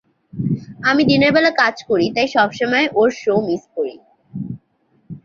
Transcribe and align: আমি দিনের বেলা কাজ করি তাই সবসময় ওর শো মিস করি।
আমি 0.83 1.01
দিনের 1.03 1.31
বেলা 1.33 1.51
কাজ 1.61 1.75
করি 1.89 2.05
তাই 2.15 2.27
সবসময় 2.27 2.85
ওর 2.93 3.09
শো 3.21 3.35
মিস 3.47 3.63
করি। 3.75 3.95